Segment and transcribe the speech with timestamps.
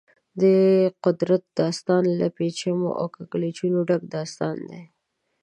[0.41, 0.43] د
[1.05, 4.83] قدرت داستان له پېچومو او کږلېچونو ډک داستان دی.